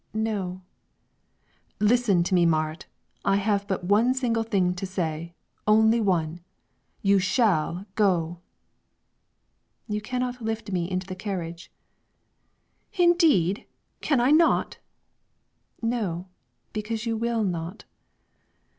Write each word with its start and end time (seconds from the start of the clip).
"No." 0.15 0.63
"Listen 1.79 2.23
to 2.23 2.33
me, 2.33 2.43
Marit; 2.43 2.87
I 3.23 3.35
have 3.35 3.67
but 3.67 3.83
one 3.83 4.15
single 4.15 4.41
thing 4.41 4.73
to 4.73 4.87
say, 4.87 5.35
only 5.67 6.01
one: 6.01 6.39
you 7.03 7.19
shall 7.19 7.85
go." 7.93 8.39
"You 9.87 10.01
cannot 10.01 10.41
lift 10.41 10.71
me 10.71 10.89
into 10.89 11.05
the 11.05 11.13
carriage." 11.13 11.71
"Indeed? 12.93 13.67
Can 14.01 14.19
I 14.19 14.31
not?" 14.31 14.79
"No; 15.83 16.29
because 16.73 17.05
you 17.05 17.15
will 17.15 17.43
not." 17.43 17.85